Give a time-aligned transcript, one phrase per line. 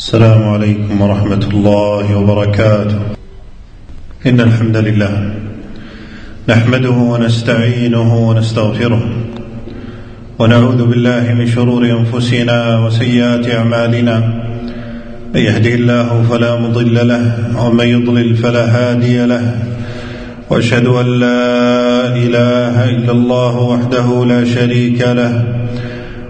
[0.00, 3.00] السلام عليكم ورحمة الله وبركاته.
[4.26, 5.34] إن الحمد لله
[6.48, 9.02] نحمده ونستعينه ونستغفره
[10.38, 14.16] ونعوذ بالله من شرور أنفسنا وسيئات أعمالنا.
[15.34, 17.24] من يهده الله فلا مضل له
[17.64, 19.44] ومن يضلل فلا هادي له.
[20.50, 21.44] وأشهد أن لا
[22.16, 25.59] إله إلا الله وحده لا شريك له.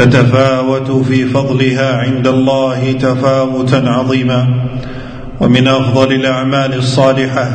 [0.00, 4.48] تتفاوت في فضلها عند الله تفاوتا عظيما
[5.40, 7.48] ومن أفضل الأعمال الصالحة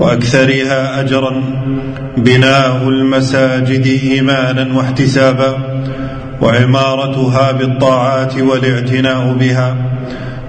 [0.00, 1.42] وأكثرها أجرا
[2.16, 5.56] بناء المساجد إيمانا واحتسابا
[6.40, 9.76] وعمارتها بالطاعات والاعتناء بها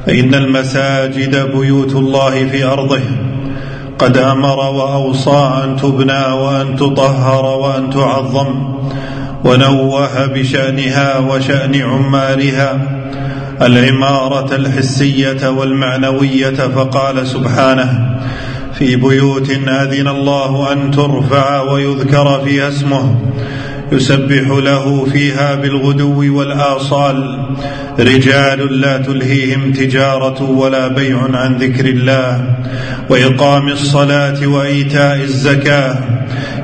[0.06, 3.02] فإن المساجد بيوت الله في أرضه.
[4.00, 8.80] قد أمر وأوصى أن تبنى وأن تطهر وأن تعظم
[9.44, 13.00] ونوه بشأنها وشأن عمارها
[13.62, 18.20] العمارة الحسية والمعنوية فقال سبحانه
[18.74, 23.16] في بيوت آذن الله أن ترفع ويذكر فيها اسمه
[23.92, 27.46] يسبح له فيها بالغدو والآصال
[28.00, 32.56] رجال لا تلهيهم تجارة ولا بيع عن ذكر الله
[33.10, 36.19] وإقام الصلاة وإيتاء الزكاة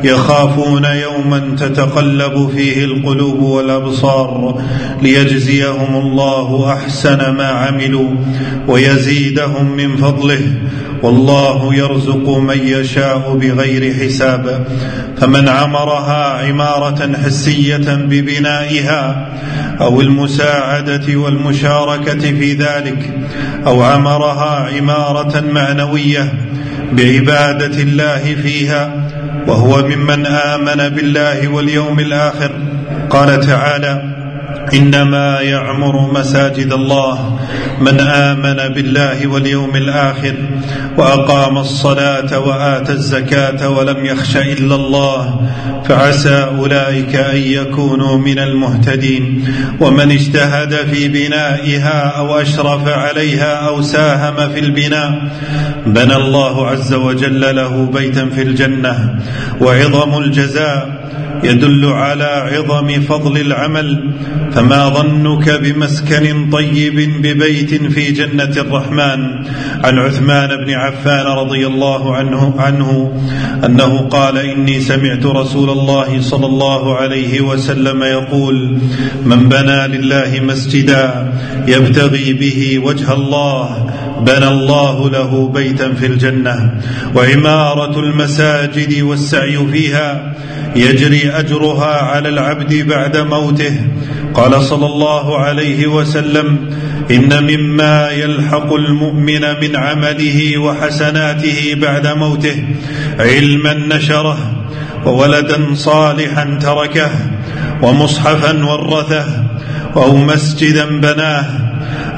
[0.06, 4.62] يخافون يوما تتقلب فيه القلوب والأبصار
[5.02, 8.10] ليجزيهم الله أحسن ما عملوا
[8.68, 10.54] ويزيدهم من فضله
[11.04, 14.68] والله يرزق من يشاء بغير حساب
[15.18, 19.30] فمن عمرها عمارة حسية ببنائها
[19.82, 23.14] أو المساعدة والمشاركة في ذلك
[23.68, 26.34] أو عمرها عمارة معنوية
[26.94, 29.06] بعبادة الله فيها
[29.48, 32.52] وهو ممن آمن بالله واليوم الآخر.
[33.10, 34.15] قال تعالى
[34.74, 37.40] إنما يعمر مساجد الله
[37.80, 40.36] من آمن بالله واليوم الآخر
[40.98, 45.42] وأقام الصلاة وآتى الزكاة ولم يخش إلا الله
[45.90, 49.46] فعسى أولئك أن يكونوا من المهتدين
[49.80, 55.22] ومن اجتهد في بنائها أو أشرف عليها أو ساهم في البناء
[55.86, 59.20] بنى الله عز وجل له بيتا في الجنة
[59.62, 61.05] وعظم الجزاء
[61.44, 64.12] يدل على عظم فضل العمل
[64.52, 69.46] فما ظنك بمسكن طيب ببيت في جنة الرحمن؟
[69.84, 73.14] عن عثمان بن عفان رضي الله عنه عنه
[73.66, 78.78] أنه قال إني سمعت رسول الله صلى الله عليه وسلم يقول
[79.26, 81.34] من بنى لله مسجدا
[81.68, 83.86] يبتغي به وجه الله
[84.22, 86.82] بنى الله له بيتا في الجنة
[87.16, 90.34] وعمارة المساجد والسعي فيها
[90.76, 93.76] يجري أجرها على العبد بعد موته.
[94.34, 96.70] قال صلى الله عليه وسلم
[97.12, 102.64] إن مما يلحق المؤمن من عمله وحسناته بعد موته
[103.20, 104.38] علما نشره
[105.06, 107.10] وولدا صالحا تركه
[107.82, 109.26] ومصحفا ورثه
[109.96, 111.46] أو مسجدا بناه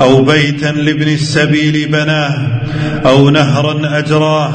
[0.02, 2.62] أو بيتا لابن السبيل بناه
[3.06, 4.52] أو نهرا أجراه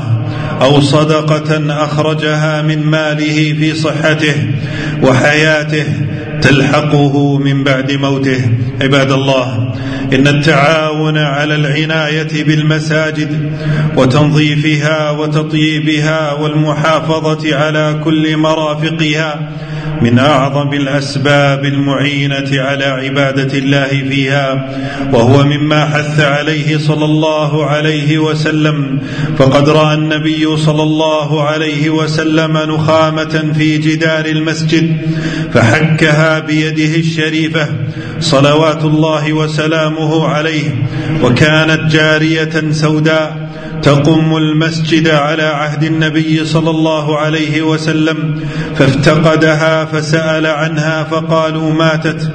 [0.62, 4.34] أو صدقة أخرجها من ماله في صحته
[5.02, 5.84] وحياته
[6.42, 8.40] تلحقه من بعد موته.
[8.82, 9.72] عباد الله
[10.12, 13.52] إن التعاون على العناية بالمساجد
[13.96, 19.50] وتنظيفها وتطييبها والمحافظة على كل مرافقها
[20.00, 24.68] من أعظم الأسباب المعينة على عبادة الله فيها
[25.12, 29.00] وهو مما حث عليه صلى الله عليه وسلم.
[29.38, 34.96] فقد رأى النبي صلى الله عليه وسلم نخامة في جدار المسجد
[35.54, 37.68] فحكها بيده الشريفة
[38.20, 40.70] صلوات الله وسلامه عليه
[41.22, 43.41] وكانت جارية سوداء.
[43.82, 48.40] تقم المسجد على عهد النبي صلى الله عليه وسلم
[48.76, 52.30] فافتقدها فسأل عنها فقالوا ماتت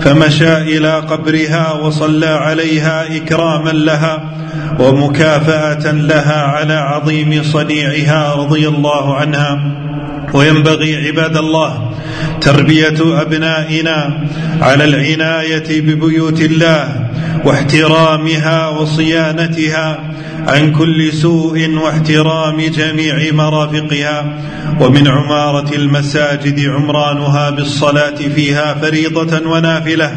[0.00, 4.24] فمشى إلى قبرها وصلى عليها إكراما لها
[4.78, 9.58] ومكافأة لها على عظيم صنيعها رضي الله عنها.
[10.34, 11.90] وينبغي عباد الله
[12.40, 14.26] تربية أبنائنا
[14.60, 17.10] على العناية ببيوت الله
[17.44, 19.98] واحترامها وصيانتها
[20.48, 24.38] عن كل سوء واحترام جميع مرافقها
[24.80, 30.12] ومن عمارة المساجد عمرانها بالصلاة فيها فريضة ونافلة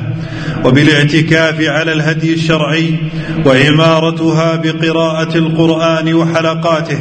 [0.65, 2.95] وبالاعتكاف على الهدي الشرعي
[3.45, 6.99] وعمارتها بقراءة القرآن وحلقاته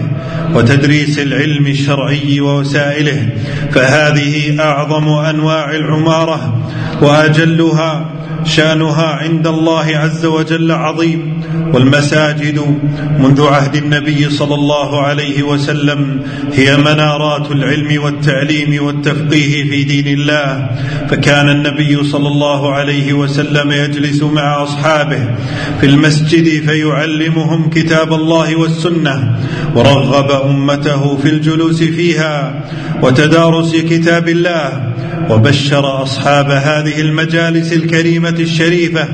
[0.54, 3.28] وتدريس العلم الشرعي ووسائله
[3.72, 6.62] فهذه أعظم أنواع العمارة
[7.02, 8.10] وأجلها
[8.44, 11.40] شأنها عند الله عز وجل عظيم
[11.74, 12.78] والمساجد
[13.18, 16.20] منذ عهد النبي صلى الله عليه وسلم
[16.52, 20.70] هي منارات العلم والتعليم والتفقيه في دين الله
[21.10, 25.34] فكان النبي صلى الله عليه وسلم يجلس مع أصحابه
[25.80, 29.38] في المسجد فيعلمهم كتاب الله والسنة
[29.74, 32.64] ورغب أمته في الجلوس فيها
[33.02, 34.92] وتدارس كتاب الله
[35.30, 39.08] وبشر أصحاب هذه المجالس الكريمة الشريفة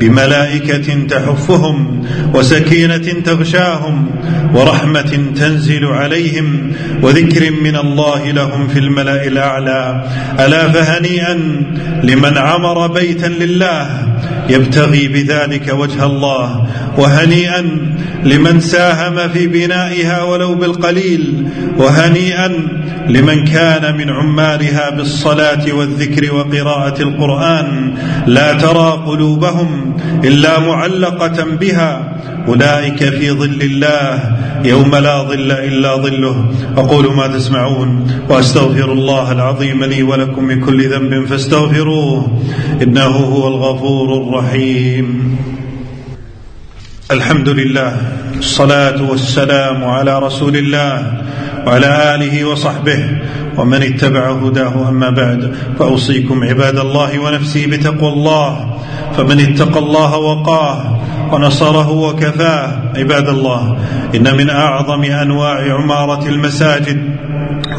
[0.00, 4.10] بملائكة تحفهم وسكينة تغشاهم
[4.54, 10.04] ورحمة تنزل عليهم وذكر من الله لهم في الملأ الأعلى.
[10.40, 11.34] ألا فهنيئا
[12.02, 14.05] لمن عمر بيتا لله
[14.50, 16.66] يبتغي بذلك وجه الله
[16.98, 17.60] وهنيئا
[18.24, 21.48] لمن ساهم في بنائها ولو بالقليل
[21.78, 22.52] وهنيئا
[23.08, 27.94] لمن كان من عمارها بالصلاة والذكر وقراءة القرآن
[28.26, 32.16] لا ترى قلوبهم إلا معلقة بها
[32.48, 36.44] أولئك في ظل الله يوم لا ظل إلا ظله
[36.76, 42.42] أقول ما تسمعون وأستغفر الله العظيم لي ولكم من كل ذنب فاستغفروه
[42.82, 45.36] إنه هو الغفور الرحيم.
[47.10, 47.92] الحمد لله
[48.38, 50.92] الصلاة والسلام على رسول الله
[51.66, 53.00] وعلى آله وصحبه
[53.56, 54.88] ومن اتبع هداه.
[54.88, 58.50] أما بعد فأوصيكم عباد الله ونفسي بتقوى الله.
[59.16, 61.00] فمن اتقى الله وقاه
[61.32, 62.92] ونصره وكفاه.
[62.96, 63.78] عباد الله
[64.14, 67.16] إن من أعظم أنواع عمارة المساجد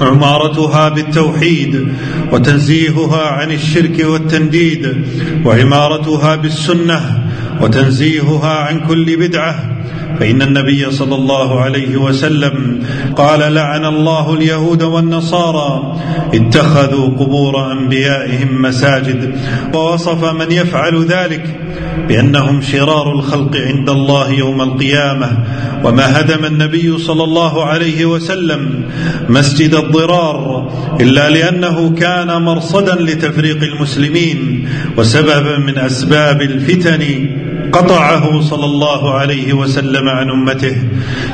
[0.01, 1.87] عمارتها بالتوحيد
[2.31, 5.05] وتنزيهها عن الشرك والتنديد
[5.45, 7.23] وعمارتها بالسنة
[7.61, 9.76] وتنزيهها عن كل بدعة
[10.19, 12.83] فإن النبي صلى الله عليه وسلم
[13.15, 15.97] قال لعن الله اليهود والنصارى
[16.33, 19.35] اتخذوا قبور أنبيائهم مساجد
[19.73, 21.59] ووصف من يفعل ذلك
[22.07, 25.37] بأنهم شرار الخلق عند الله يوم القيامة.
[25.83, 28.89] وما هدم النبي صلى الله عليه وسلم
[29.29, 30.71] مسجد الضرار
[31.01, 37.29] إلا لأنه كان مرصدا لتفريق المسلمين وسببا من أسباب الفتن
[37.71, 40.75] قطعه صلى الله عليه وسلم عن أمته.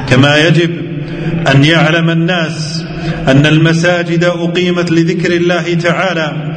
[0.10, 0.72] كما يجب
[1.48, 2.86] أن يعلم الناس
[3.28, 6.54] أن المساجد أقيمت لذكر الله تعالى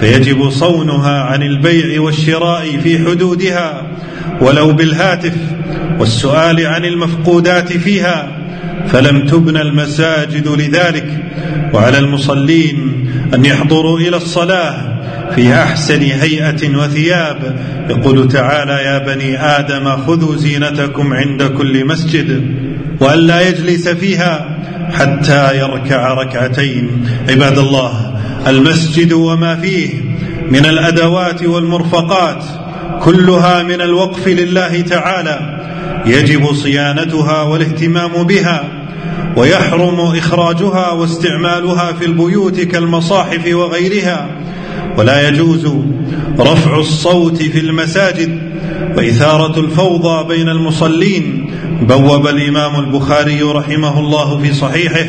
[0.00, 3.82] فيجب صونها عن البيع والشراء في حدودها
[4.40, 5.34] ولو بالهاتف
[5.98, 8.28] والسؤال عن المفقودات فيها
[8.86, 11.24] فلم تبنى المساجد لذلك
[11.74, 14.89] وعلى المصلين أن يحضروا إلى الصلاة
[15.34, 17.56] في أحسن هيئة وثياب.
[17.90, 22.56] يقول تعالى يا بني آدم خذوا زينتكم عند كل مسجد
[23.00, 24.58] والا يجلس فيها
[24.92, 27.08] حتى يركع ركعتين.
[27.28, 28.14] عباد الله
[28.46, 29.88] المسجد وما فيه
[30.50, 32.44] من الأدوات والمرفقات
[33.02, 35.60] كلها من الوقف لله تعالى.
[36.06, 38.64] يجب صيانتها والاهتمام بها
[39.36, 44.26] ويحرم إخراجها واستعمالها في البيوت كالمصاحف وغيرها.
[45.00, 45.66] ولا يجوز
[46.38, 48.38] رفع الصوت في المساجد
[48.96, 51.50] وإثارة الفوضى بين المصلين.
[51.82, 55.06] بوب الإمام البخاري رحمه الله في صحيحه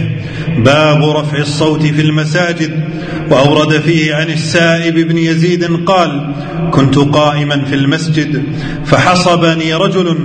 [0.57, 2.83] باب رفع الصوت في المساجد
[3.31, 6.33] وأورد فيه عن السائب بن يزيد قال
[6.71, 8.43] كنت قائما في المسجد
[8.85, 10.17] فحصبني رجل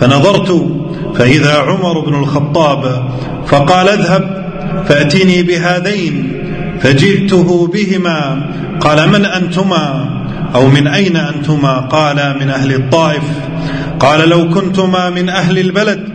[0.00, 0.66] فنظرت
[1.14, 3.10] فإذا عمر بن الخطاب
[3.46, 4.44] فقال اذهب
[4.88, 6.33] فاتني بهذين
[6.84, 8.50] فجئته بهما
[8.80, 10.08] قال من أنتما
[10.54, 13.22] أو من أين أنتما قال من أهل الطائف
[14.00, 16.08] قال لو كنتما من أهل البلد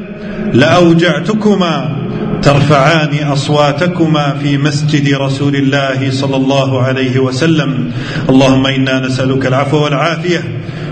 [0.54, 1.96] لأوجعتكما
[2.42, 7.92] ترفعان أصواتكما في مسجد رسول الله صلى الله عليه وسلم
[8.30, 10.44] اللهم إنا نسألك العفو والعافية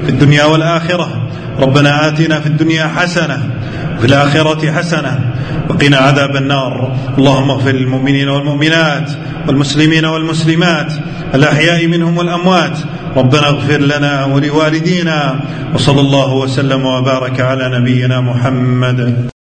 [0.05, 1.29] في الدنيا والآخرة
[1.60, 3.50] ربنا آتنا في الدنيا حسنة
[3.97, 5.19] وفي الآخرة حسنة.
[5.69, 6.95] وقنا عذاب النار.
[7.17, 9.11] اللهم اغفر للمؤمنين والمؤمنات
[9.47, 10.93] والمسلمين والمسلمات
[11.35, 12.77] الأحياء منهم والأموات.
[13.17, 15.39] ربنا اغفر لنا ولوالدينا.
[15.73, 19.37] وصلى الله وسلم وبارك على نبينا محمد.